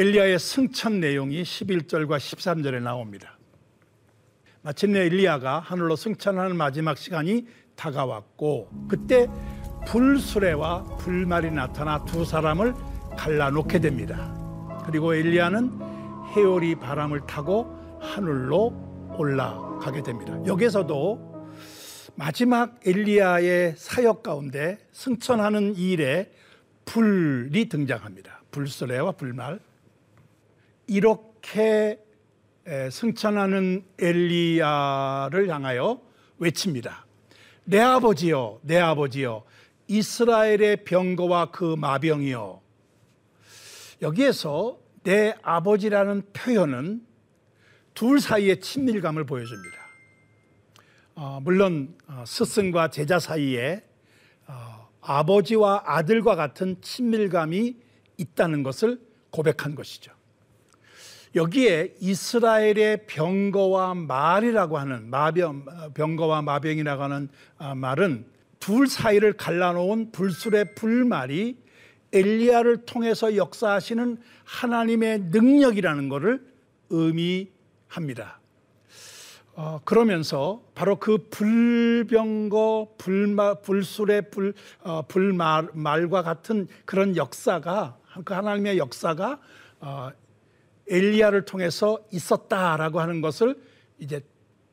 엘리야의 0.00 0.38
승천 0.38 0.98
내용이 0.98 1.42
11절과 1.42 2.16
13절에 2.16 2.80
나옵니다. 2.80 3.36
마침내 4.62 5.00
엘리야가 5.00 5.58
하늘로 5.58 5.94
승천하는 5.94 6.56
마지막 6.56 6.96
시간이 6.96 7.46
다가왔고 7.76 8.86
그때 8.88 9.28
불수레와 9.86 10.96
불말이 10.96 11.50
나타나 11.50 12.02
두 12.06 12.24
사람을 12.24 12.72
갈라놓게 13.18 13.80
됩니다. 13.80 14.34
그리고 14.86 15.14
엘리야는 15.14 15.70
해오리 16.34 16.76
바람을 16.76 17.26
타고 17.26 17.66
하늘로 18.00 18.72
올라가게 19.18 20.02
됩니다. 20.02 20.34
여기서도 20.46 21.44
마지막 22.14 22.80
엘리야의 22.86 23.74
사역 23.76 24.22
가운데 24.22 24.78
승천하는 24.92 25.76
일에 25.76 26.32
불이 26.86 27.68
등장합니다. 27.68 28.40
불수레와 28.50 29.12
불말. 29.12 29.60
이렇게 30.90 32.04
승천하는 32.90 33.84
엘리야를 34.00 35.48
향하여 35.48 36.02
외칩니다. 36.38 37.06
내 37.62 37.78
아버지여, 37.78 38.58
내 38.62 38.76
아버지여, 38.76 39.44
이스라엘의 39.86 40.84
병거와 40.84 41.52
그 41.52 41.76
마병이여. 41.78 42.60
여기에서 44.02 44.80
내 45.04 45.32
아버지라는 45.42 46.22
표현은 46.32 47.06
둘 47.94 48.20
사이의 48.20 48.58
친밀감을 48.60 49.26
보여줍니다. 49.26 49.78
어, 51.14 51.38
물론 51.40 51.96
어, 52.08 52.24
스승과 52.26 52.90
제자 52.90 53.20
사이에 53.20 53.84
어, 54.48 54.88
아버지와 55.02 55.84
아들과 55.86 56.34
같은 56.34 56.80
친밀감이 56.80 57.76
있다는 58.16 58.64
것을 58.64 59.00
고백한 59.30 59.76
것이죠. 59.76 60.18
여기에 61.34 61.94
이스라엘의 62.00 63.06
병거와 63.06 63.94
말이라고 63.94 64.78
하는 64.78 65.08
마병 65.10 65.64
병거와 65.94 66.42
마병이라고 66.42 67.02
하는 67.02 67.28
아, 67.58 67.74
말은 67.74 68.26
둘 68.58 68.88
사이를 68.88 69.34
갈라놓은 69.34 70.10
불술의 70.12 70.74
불말이 70.74 71.56
엘리야를 72.12 72.84
통해서 72.84 73.36
역사하시는 73.36 74.18
하나님의 74.44 75.20
능력이라는 75.30 76.08
것을 76.08 76.44
의미합니다. 76.90 78.40
어, 79.54 79.80
그러면서 79.84 80.62
바로 80.74 80.96
그 80.96 81.28
불병거, 81.30 82.94
불마, 82.98 83.54
불술의 83.54 84.30
불, 84.30 84.54
어, 84.80 85.02
불말과 85.06 86.22
같은 86.22 86.66
그런 86.84 87.16
역사가 87.16 87.98
그 88.24 88.34
하나님의 88.34 88.78
역사가 88.78 89.38
어, 89.80 90.10
엘리야를 90.90 91.44
통해서 91.44 91.98
있었다라고 92.10 93.00
하는 93.00 93.20
것을 93.20 93.56
이제 93.98 94.20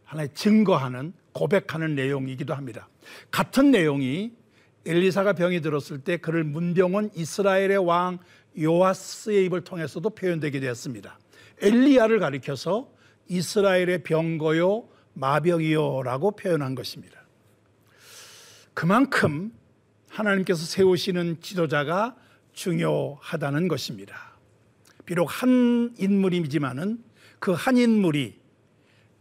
하나의 0.04 0.30
증거하는 0.34 1.14
고백하는 1.32 1.96
내용이기도 1.96 2.54
합니다. 2.54 2.90
같은 3.32 3.72
내용이 3.72 4.34
엘리사가 4.86 5.34
병이 5.34 5.62
들었을 5.62 6.00
때 6.00 6.18
그를 6.18 6.44
문병원 6.44 7.12
이스라엘의 7.14 7.78
왕 7.78 8.20
요아스의 8.60 9.46
입을 9.46 9.62
통해서도 9.62 10.10
표현되게 10.12 10.60
되었습니다. 10.60 11.20
엘리야를 11.62 12.20
가리켜서 12.20 12.90
이스라엘의 13.28 14.04
병거요 14.04 14.88
마병이요라고 15.14 16.32
표현한 16.32 16.76
것입니다. 16.76 17.22
그만큼 18.74 19.52
하나님께서 20.10 20.66
세우시는 20.66 21.42
지도자가 21.42 22.16
중요하다는 22.54 23.68
것입니다. 23.68 24.37
비록 25.08 25.26
한 25.42 25.96
인물이지만은 25.98 27.02
그 27.40 27.54
한 27.54 27.78
인물이 27.78 28.40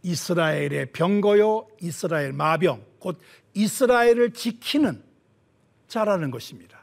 이스라엘의 0.03 0.91
병거요, 0.91 1.67
이스라엘 1.81 2.33
마병, 2.33 2.83
곧 2.99 3.19
이스라엘을 3.53 4.31
지키는 4.33 5.01
자라는 5.87 6.29
것입니다. 6.29 6.79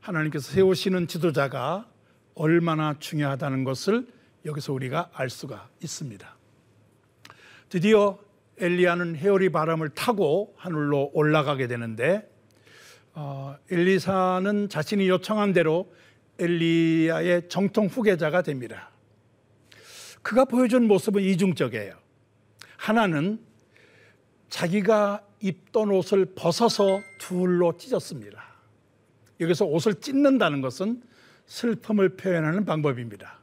하나님께서 0.00 0.50
세우시는 0.52 1.06
지도자가 1.06 1.88
얼마나 2.34 2.98
중요하다는 2.98 3.64
것을 3.64 4.06
여기서 4.44 4.72
우리가 4.72 5.10
알 5.12 5.30
수가 5.30 5.68
있습니다. 5.82 6.36
드디어 7.68 8.18
엘리야는 8.58 9.16
해오리 9.16 9.50
바람을 9.50 9.90
타고 9.90 10.54
하늘로 10.56 11.10
올라가게 11.14 11.66
되는데 11.66 12.28
어, 13.14 13.56
엘리사는 13.70 14.68
자신이 14.70 15.08
요청한 15.08 15.52
대로 15.52 15.92
엘리야의 16.38 17.48
정통 17.48 17.86
후계자가 17.86 18.42
됩니다. 18.42 18.90
그가 20.22 20.44
보여준 20.44 20.86
모습은 20.86 21.22
이중적이에요. 21.22 21.94
하나는 22.76 23.40
자기가 24.48 25.26
입던 25.40 25.90
옷을 25.90 26.34
벗어서 26.34 27.00
둘로 27.18 27.76
찢었습니다. 27.76 28.42
여기서 29.40 29.64
옷을 29.64 29.94
찢는다는 29.94 30.60
것은 30.60 31.02
슬픔을 31.46 32.16
표현하는 32.16 32.64
방법입니다. 32.64 33.40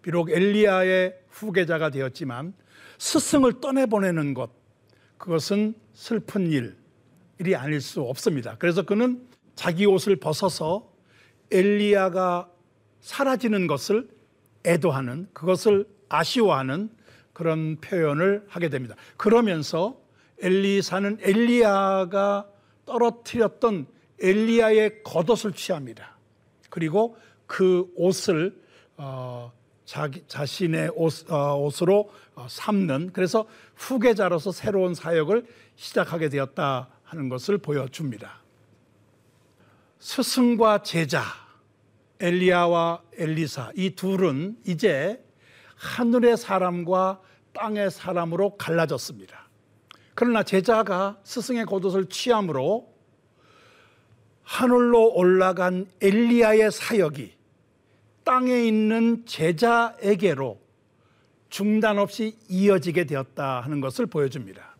비록 0.00 0.30
엘리야의 0.30 1.18
후계자가 1.28 1.90
되었지만 1.90 2.54
스승을 2.98 3.60
떠내보내는 3.60 4.34
것, 4.34 4.50
그것은 5.18 5.74
슬픈 5.92 6.50
일, 6.50 6.76
일이 7.38 7.56
아닐 7.56 7.80
수 7.80 8.02
없습니다. 8.02 8.56
그래서 8.58 8.82
그는 8.82 9.26
자기 9.54 9.86
옷을 9.86 10.16
벗어서 10.16 10.93
엘리야가 11.50 12.48
사라지는 13.00 13.66
것을 13.66 14.08
애도하는 14.64 15.28
그것을 15.32 15.86
아쉬워하는 16.08 16.90
그런 17.32 17.76
표현을 17.80 18.44
하게 18.48 18.68
됩니다. 18.68 18.94
그러면서 19.16 20.00
엘리사는 20.40 21.18
엘리야가 21.20 22.48
떨어뜨렸던 22.86 23.86
엘리야의 24.20 25.02
겉옷을 25.02 25.52
취합니다. 25.52 26.16
그리고 26.70 27.16
그 27.46 27.90
옷을 27.96 28.60
어, 28.96 29.52
자기 29.84 30.22
자신의 30.26 30.92
옷, 30.94 31.30
어, 31.30 31.56
옷으로 31.58 32.10
어, 32.34 32.46
삼는 32.48 33.10
그래서 33.12 33.46
후계자로서 33.76 34.52
새로운 34.52 34.94
사역을 34.94 35.46
시작하게 35.76 36.28
되었다 36.28 36.88
하는 37.02 37.28
것을 37.28 37.58
보여줍니다. 37.58 38.43
스승과 40.04 40.82
제자 40.82 41.24
엘리야와 42.20 43.00
엘리사 43.16 43.72
이 43.74 43.94
둘은 43.94 44.58
이제 44.66 45.24
하늘의 45.76 46.36
사람과 46.36 47.22
땅의 47.54 47.90
사람으로 47.90 48.58
갈라졌습니다. 48.58 49.48
그러나 50.14 50.42
제자가 50.42 51.18
스승의 51.24 51.64
겉옷을 51.64 52.10
취함으로 52.10 52.92
하늘로 54.42 55.14
올라간 55.14 55.86
엘리야의 56.02 56.70
사역이 56.70 57.32
땅에 58.24 58.62
있는 58.62 59.24
제자에게로 59.24 60.60
중단 61.48 61.98
없이 61.98 62.36
이어지게 62.50 63.04
되었다 63.04 63.62
하는 63.62 63.80
것을 63.80 64.04
보여줍니다. 64.04 64.76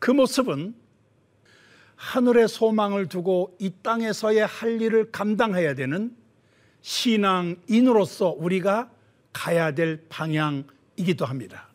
그 0.00 0.10
모습은 0.10 0.74
하늘의 2.00 2.48
소망을 2.48 3.08
두고 3.08 3.54
이 3.58 3.70
땅에서의 3.82 4.46
할 4.46 4.80
일을 4.80 5.12
감당해야 5.12 5.74
되는 5.74 6.16
신앙인으로서 6.80 8.30
우리가 8.30 8.90
가야 9.34 9.72
될 9.74 10.06
방향이기도 10.08 11.26
합니다. 11.26 11.68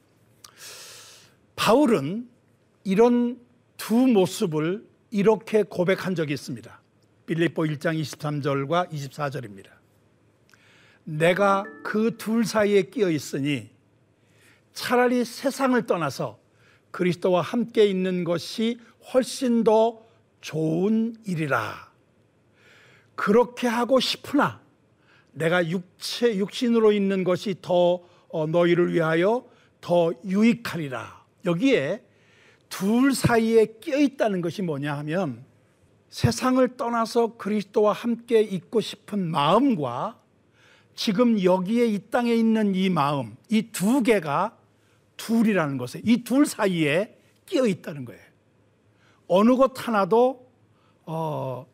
바울은 1.56 2.28
이런 2.84 3.40
두 3.78 3.94
모습을 4.08 4.84
이렇게 5.12 5.62
고백한 5.62 6.16
적이 6.16 6.34
있습니다. 6.34 6.82
빌립보 7.28 7.62
1장 7.62 8.02
23절과 8.02 8.92
24절입니다. 8.92 9.68
내가 11.04 11.66
그 11.84 12.18
둘 12.18 12.46
사이에 12.46 12.82
끼어 12.90 13.12
있으니 13.12 13.70
차라리 14.74 15.24
세상을 15.24 15.86
떠나서 15.86 16.40
그리스도와 16.90 17.42
함께 17.42 17.86
있는 17.86 18.24
것이 18.24 18.80
훨씬 19.14 19.64
더 19.64 20.05
좋은 20.46 21.16
일이라. 21.26 21.92
그렇게 23.16 23.68
하고 23.68 24.00
싶으나 24.00 24.62
내가 25.32 25.68
육체 25.68 26.38
육신으로 26.38 26.92
있는 26.92 27.24
것이 27.24 27.56
더 27.64 28.04
어, 28.30 28.46
너희를 28.46 28.94
위하여 28.94 29.44
더 29.82 30.14
유익하리라. 30.24 31.26
여기에 31.46 32.04
둘 32.70 33.16
사이에 33.16 33.78
끼어 33.82 33.98
있다는 34.00 34.42
것이 34.42 34.62
뭐냐 34.62 34.96
하면 35.00 35.44
세상을 36.10 36.78
떠나서 36.78 37.38
그리스도와 37.38 37.94
함께 37.94 38.42
있고 38.42 38.82
싶은 38.82 39.28
마음과 39.32 40.20
지금 40.94 41.42
여기에 41.44 41.88
이 41.88 42.00
땅에 42.12 42.36
있는 42.36 42.76
이 42.76 42.92
마음, 42.92 43.36
이 43.50 43.72
두 43.72 44.04
개가 44.04 44.56
둘이라는 45.18 45.78
것에 45.80 46.02
이 46.06 46.24
둘 46.24 46.46
사이에 46.46 47.18
끼어 47.48 47.66
있다는 47.66 48.06
거예요. 48.06 48.35
어느 49.28 49.56
것 49.56 49.74
하나도 49.76 50.46
어, 51.06 51.66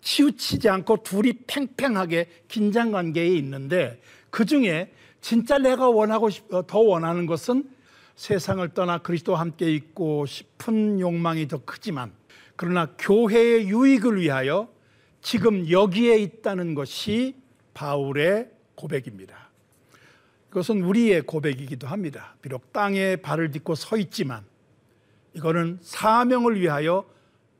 치우치지 0.00 0.68
않고 0.68 1.02
둘이 1.02 1.32
팽팽하게 1.46 2.28
긴장 2.48 2.92
관계에 2.92 3.28
있는데 3.36 4.00
그 4.30 4.44
중에 4.44 4.92
진짜 5.20 5.58
내가 5.58 5.88
원하고 5.88 6.30
싶, 6.30 6.52
어, 6.52 6.66
더 6.66 6.78
원하는 6.78 7.26
것은 7.26 7.68
세상을 8.16 8.68
떠나 8.70 8.98
그리스도와 8.98 9.40
함께 9.40 9.72
있고 9.74 10.26
싶은 10.26 11.00
욕망이 11.00 11.48
더 11.48 11.58
크지만 11.64 12.12
그러나 12.56 12.86
교회의 12.98 13.68
유익을 13.68 14.20
위하여 14.20 14.68
지금 15.22 15.70
여기에 15.70 16.18
있다는 16.18 16.74
것이 16.74 17.36
바울의 17.74 18.50
고백입니다. 18.74 19.50
그것은 20.48 20.82
우리의 20.82 21.22
고백이기도 21.22 21.86
합니다. 21.86 22.34
비록 22.42 22.72
땅에 22.72 23.16
발을 23.16 23.50
딛고 23.52 23.74
서 23.74 23.96
있지만 23.96 24.44
이거는 25.34 25.78
사명을 25.80 26.60
위하여 26.60 27.04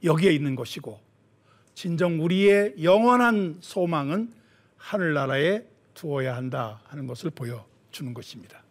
여기에 0.03 0.33
있는 0.33 0.55
것이고 0.55 1.01
진정 1.75 2.23
우리의 2.23 2.75
영원한 2.83 3.59
소망은 3.61 4.33
하늘나라에 4.77 5.63
두어야 5.95 6.37
한다 6.37 6.81
하는 6.85 7.07
것을 7.07 7.31
보여주는 7.31 8.15
것입니다. 8.15 8.63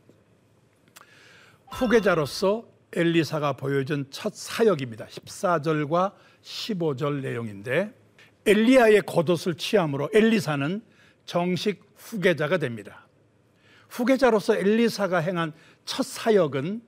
후계자로서 1.72 2.66
엘리사가 2.94 3.54
보여준 3.54 4.08
첫 4.10 4.34
사역입니다. 4.34 5.06
14절과 5.06 6.14
15절 6.42 7.22
내용인데 7.22 7.94
엘리야의 8.46 9.04
겉옷을 9.04 9.56
취함으로 9.56 10.10
엘리사는 10.14 10.82
정식 11.26 11.82
후계자가 11.96 12.58
됩니다. 12.58 13.08
후계자로서 13.90 14.56
엘리사가 14.56 15.20
행한 15.20 15.54
첫 15.86 16.04
사역은 16.04 16.82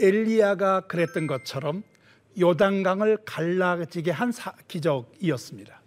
엘리야가 0.00 0.82
그랬던 0.82 1.26
것처럼 1.26 1.82
요단강을 2.38 3.18
갈라지게 3.24 4.10
한 4.10 4.32
기적이었습니다. 4.68 5.80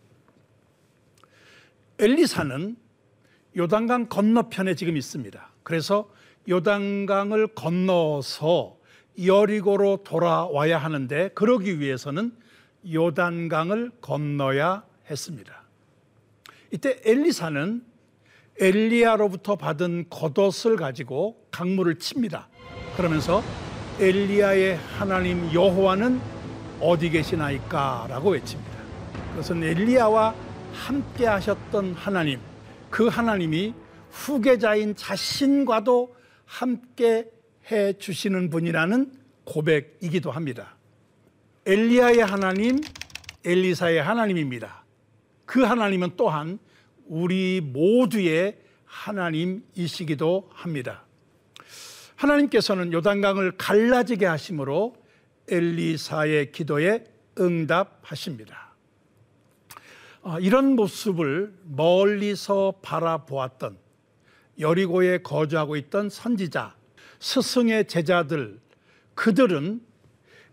엘리사는 2.00 2.76
요단강 3.58 4.08
건너편에 4.10 4.76
지금 4.76 4.98
있습니다. 4.98 5.50
그래서 5.64 6.10
요단강을 6.50 7.48
건너서 7.48 8.78
여리고로 9.24 10.04
돌아와야 10.04 10.78
하는데 10.78 11.30
그러기 11.30 11.80
위해서는 11.80 12.36
요단강을 12.92 13.92
건너야 14.02 14.84
했습니다. 15.10 15.64
이때 16.72 17.00
엘리사는 17.06 17.86
엘리야로부터 18.60 19.56
받은 19.56 20.06
겉옷을 20.10 20.76
가지고 20.76 21.48
강물을 21.52 22.00
칩니다. 22.00 22.50
그러면서 22.98 23.44
엘리야의 24.00 24.78
하나님 24.98 25.54
여호와는 25.54 26.20
어디 26.80 27.10
계시나이까라고 27.12 28.32
외칩니다. 28.32 28.72
그것은 29.32 29.64
엘리야와 29.64 30.34
함께 30.74 31.28
하셨던 31.28 31.94
하나님, 31.94 32.40
그 32.90 33.08
하나님이 33.08 33.74
후계자인 34.10 34.96
자신과도 34.96 36.16
함께 36.46 37.30
해 37.72 37.94
주시는 37.94 38.50
분이라는 38.50 39.12
고백이기도 39.46 40.32
합니다. 40.32 40.76
엘리야의 41.66 42.20
하나님, 42.20 42.82
엘리사의 43.46 44.02
하나님입니다. 44.02 44.84
그 45.46 45.62
하나님은 45.62 46.12
또한 46.18 46.58
우리 47.06 47.62
모두의 47.62 48.58
하나님이시기도 48.86 50.50
합니다. 50.52 51.03
하나님께서는 52.24 52.94
요단강을 52.94 53.58
갈라지게 53.58 54.26
하심으로 54.26 54.96
엘리사의 55.50 56.52
기도에 56.52 57.04
응답하십니다. 57.38 58.74
아, 60.22 60.40
이런 60.40 60.76
모습을 60.76 61.54
멀리서 61.64 62.76
바라보았던 62.82 63.78
여리고에 64.58 65.18
거주하고 65.18 65.76
있던 65.76 66.10
선지자, 66.10 66.76
스승의 67.20 67.88
제자들, 67.88 68.62
그들은 69.16 69.82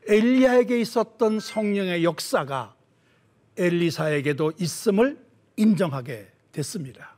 엘리야에게 0.09 0.81
있었던 0.81 1.39
성령의 1.39 2.03
역사가 2.03 2.75
엘리사에게도 3.57 4.55
있음을 4.59 5.25
인정하게 5.57 6.33
됐습니다. 6.51 7.17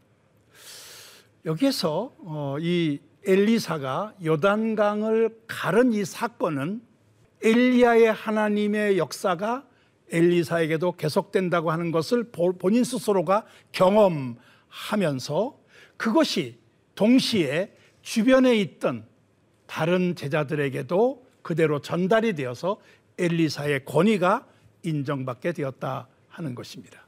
여기에서 1.46 2.12
어, 2.18 2.56
이 2.60 3.00
엘리사가 3.24 4.14
요단강을 4.24 5.42
가른 5.46 5.92
이 5.92 6.04
사건은 6.04 6.82
엘리야의 7.42 8.12
하나님의 8.12 8.98
역사가 8.98 9.64
엘리사에게도 10.10 10.92
계속된다고 10.92 11.70
하는 11.70 11.90
것을 11.90 12.24
본인 12.32 12.84
스스로가 12.84 13.44
경험하면서 13.72 15.58
그것이 15.96 16.58
동시에 16.94 17.74
주변에 18.02 18.56
있던 18.56 19.06
다른 19.66 20.14
제자들에게도 20.14 21.26
그대로 21.40 21.80
전달이 21.80 22.34
되어서 22.34 22.78
엘리사의 23.18 23.84
권위가 23.84 24.46
인정받게 24.82 25.52
되었다 25.52 26.08
하는 26.28 26.54
것입니다. 26.54 27.06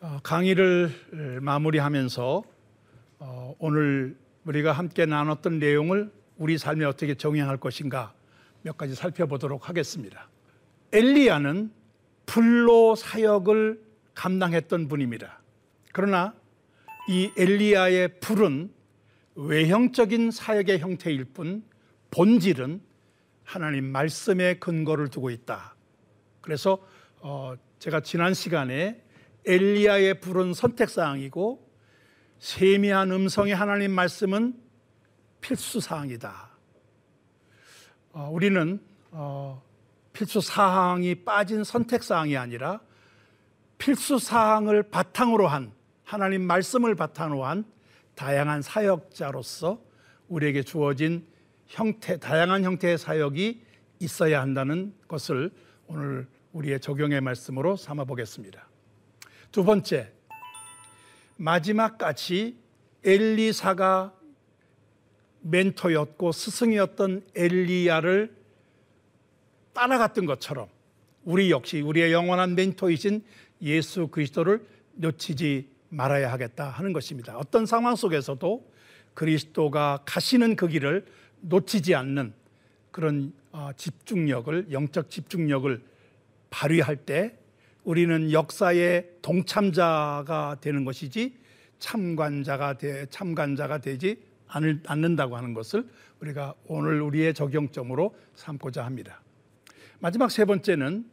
어, 0.00 0.18
강의를 0.22 1.40
마무리하면서 1.40 2.42
어, 3.24 3.54
오늘 3.60 4.16
우리가 4.44 4.72
함께 4.72 5.06
나눴던 5.06 5.60
내용을 5.60 6.10
우리 6.38 6.58
삶에 6.58 6.84
어떻게 6.84 7.14
정행할 7.14 7.56
것인가 7.56 8.12
몇 8.62 8.76
가지 8.76 8.96
살펴보도록 8.96 9.68
하겠습니다. 9.68 10.28
엘리야는 10.90 11.70
불로 12.26 12.96
사역을 12.96 13.80
감당했던 14.14 14.88
분입니다. 14.88 15.40
그러나 15.92 16.34
이 17.08 17.30
엘리야의 17.38 18.18
불은 18.18 18.72
외형적인 19.36 20.32
사역의 20.32 20.80
형태일 20.80 21.24
뿐 21.24 21.62
본질은 22.10 22.80
하나님 23.44 23.84
말씀에 23.84 24.58
근거를 24.58 25.10
두고 25.10 25.30
있다. 25.30 25.76
그래서 26.40 26.84
어 27.20 27.54
제가 27.78 28.00
지난 28.00 28.34
시간에 28.34 29.00
엘리야의 29.46 30.20
불은 30.20 30.54
선택 30.54 30.90
사항이고 30.90 31.71
세미한 32.42 33.12
음성의 33.12 33.54
하나님 33.54 33.92
말씀은 33.92 34.60
필수 35.40 35.78
사항이다. 35.78 36.50
어, 38.14 38.30
우리는 38.32 38.80
어, 39.12 39.62
필수 40.12 40.40
사항이 40.40 41.24
빠진 41.24 41.62
선택 41.62 42.02
사항이 42.02 42.36
아니라 42.36 42.80
필수 43.78 44.18
사항을 44.18 44.82
바탕으로 44.82 45.46
한 45.46 45.70
하나님 46.02 46.42
말씀을 46.42 46.96
바탕으로 46.96 47.44
한 47.44 47.64
다양한 48.16 48.60
사역자로서 48.60 49.80
우리에게 50.26 50.64
주어진 50.64 51.24
형태, 51.68 52.18
다양한 52.18 52.64
형태의 52.64 52.98
사역이 52.98 53.62
있어야 54.00 54.40
한다는 54.40 54.92
것을 55.06 55.52
오늘 55.86 56.26
우리의 56.52 56.80
적용의 56.80 57.20
말씀으로 57.20 57.76
삼아 57.76 58.02
보겠습니다. 58.02 58.66
두 59.52 59.62
번째, 59.62 60.12
마지막까지 61.36 62.56
엘리사가 63.04 64.12
멘토였고 65.42 66.32
스승이었던 66.32 67.24
엘리야를 67.34 68.34
따라갔던 69.72 70.26
것처럼 70.26 70.68
우리 71.24 71.50
역시 71.50 71.80
우리의 71.80 72.12
영원한 72.12 72.54
멘토이신 72.54 73.22
예수 73.62 74.08
그리스도를 74.08 74.64
놓치지 74.94 75.68
말아야 75.88 76.32
하겠다 76.32 76.68
하는 76.68 76.92
것입니다. 76.92 77.36
어떤 77.36 77.66
상황 77.66 77.96
속에서도 77.96 78.72
그리스도가 79.14 80.02
가시는 80.04 80.56
그 80.56 80.68
길을 80.68 81.04
놓치지 81.40 81.94
않는 81.94 82.32
그런 82.90 83.32
어, 83.52 83.70
집중력을 83.76 84.72
영적 84.72 85.10
집중력을 85.10 85.82
발휘할 86.50 86.96
때 86.96 87.36
우리는 87.84 88.30
역사의 88.30 89.08
동참자가 89.22 90.58
되는 90.60 90.84
것이지 90.84 91.36
참관자가 91.78 92.78
되, 92.78 93.06
참관자가 93.06 93.78
되지 93.78 94.22
않는다고 94.46 95.36
하는 95.36 95.54
것을 95.54 95.88
우리가 96.20 96.54
오늘 96.66 97.00
우리의 97.00 97.34
적용점으로 97.34 98.14
삼고자 98.36 98.84
합니다. 98.84 99.20
마지막 99.98 100.30
세 100.30 100.44
번째는 100.44 101.04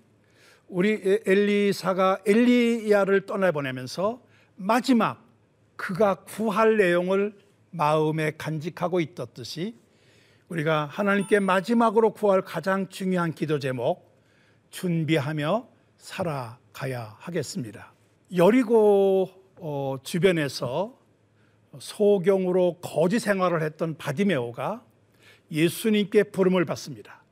우리 0.68 1.20
엘리사가 1.26 2.20
엘리야를 2.28 3.26
떠나보내면서 3.26 4.22
마지막 4.56 5.26
그가 5.76 6.16
구할 6.26 6.78
내용을 6.78 7.34
마음에 7.72 8.32
간직하고 8.38 9.00
있었듯이 9.00 9.76
우리가 10.50 10.86
하나님께 10.86 11.40
마지막으로 11.40 12.14
구할 12.14 12.42
가장 12.42 12.90
중요한 12.90 13.34
기도 13.34 13.58
제목 13.58 14.16
준비하며 14.70 15.68
살아가야 16.00 17.16
하겠습니다. 17.20 17.94
여리고 18.36 19.30
어, 19.58 19.98
주변에서 20.04 20.98
소경으로 21.78 22.78
거지 22.82 23.20
생활을 23.20 23.62
했던 23.62 23.96
바디메오가 23.98 24.84
예수님께 25.52 26.24
부름을 26.24 26.66
받습니다. 26.66 27.24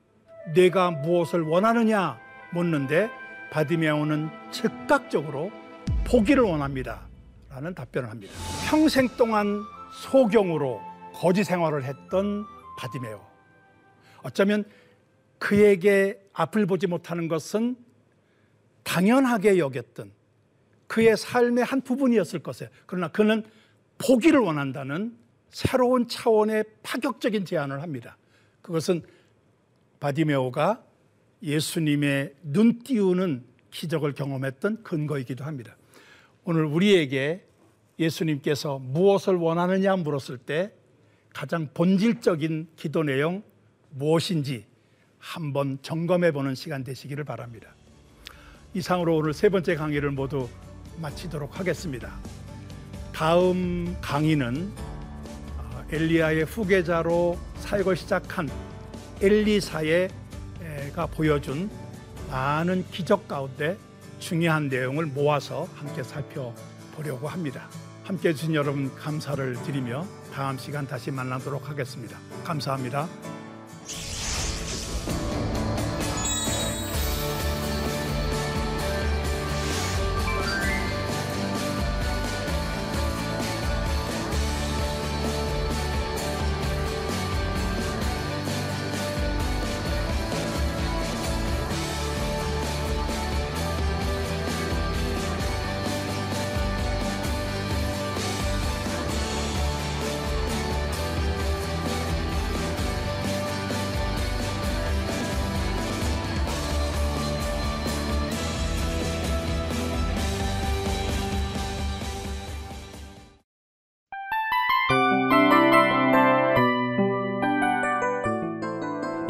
내가 0.54 0.92
무엇을 0.92 1.42
원하느냐 1.42 2.20
묻는데 2.54 3.10
바디메오는 3.52 4.30
즉각적으로 4.52 5.52
보기를 6.06 6.44
원합니다. 6.44 7.08
라는 7.50 7.74
답변을 7.74 8.10
합니다. 8.10 8.34
평생 8.70 9.08
동안 9.18 9.64
소경으로 9.92 10.82
거지 11.14 11.44
생활을 11.44 11.84
했던 11.84 12.46
바디메오. 12.78 13.20
어쩌면 14.24 14.64
그에게 15.40 16.20
앞을 16.34 16.66
보지 16.66 16.88
못하는 16.88 17.28
것은 17.28 17.76
당연하게 18.88 19.58
여겼던 19.58 20.12
그의 20.88 21.18
삶의 21.18 21.66
한 21.66 21.82
부분이었을 21.82 22.40
것이에요. 22.40 22.72
그러나 22.86 23.10
그는 23.10 23.44
포기를 23.98 24.40
원한다는 24.40 25.18
새로운 25.50 26.08
차원의 26.08 26.64
파격적인 26.84 27.44
제안을 27.44 27.82
합니다. 27.82 28.18
그것은 28.62 29.02
바디메오가 30.00 30.84
예수님의 31.44 32.36
눈 32.44 32.80
띄우는 32.80 33.44
기적을 33.72 34.14
경험했던 34.14 34.84
근거이기도 34.84 35.44
합니다. 35.44 35.76
오늘 36.46 36.64
우리에게 36.64 37.44
예수님께서 38.00 38.80
무엇을 38.80 39.36
원하느냐 39.36 39.98
물었을 39.98 40.38
때 40.38 40.72
가장 41.34 41.68
본질적인 41.74 42.70
기도 42.78 43.04
내용 43.04 43.44
무엇인지 43.90 44.66
한번 45.20 45.78
점검해 45.82 46.32
보는 46.32 46.56
시간 46.56 46.86
되시기를 46.86 47.26
바랍니다. 47.26 47.77
이상으로 48.74 49.18
오늘 49.18 49.34
세 49.34 49.50
번째 49.50 49.76
강의를 49.76 50.12
모두 50.12 50.48
마치도록 50.98 51.60
하겠습니다. 51.60 52.12
다음 53.14 53.96
강의는 54.02 54.72
어, 55.58 55.84
엘리야의 55.92 56.46
후계자로 56.46 57.38
사역을 57.60 57.96
시작한 57.96 58.50
엘리사의가 59.22 60.12
보여준 61.12 61.70
많은 62.30 62.86
기적 62.92 63.28
가운데 63.28 63.78
중요한 64.20 64.68
내용을 64.68 65.06
모아서 65.06 65.68
함께 65.76 66.04
살펴보려고 66.04 67.28
합니다. 67.28 67.70
함께 68.04 68.30
해주신 68.30 68.54
여러분 68.54 68.94
감사를 68.96 69.62
드리며 69.64 70.06
다음 70.34 70.58
시간 70.58 70.88
다시 70.88 71.12
만나도록 71.12 71.70
하겠습니다. 71.70 72.18
감사합니다. 72.44 73.37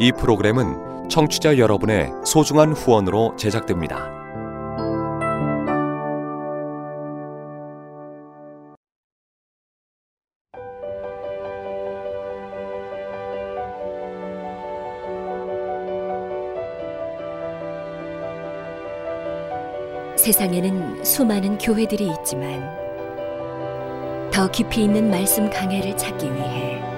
이 0.00 0.12
프로그램은 0.12 1.08
청취자 1.08 1.58
여러분의 1.58 2.12
소중한 2.24 2.72
후원으로 2.72 3.34
제작됩니다. 3.36 4.16
세상에는 20.16 21.04
수많은 21.04 21.58
교회들이 21.58 22.12
있지만 22.20 22.70
더 24.30 24.48
깊이 24.50 24.84
있는 24.84 25.10
말씀 25.10 25.50
강해를 25.50 25.96
찾기 25.96 26.32
위해 26.32 26.97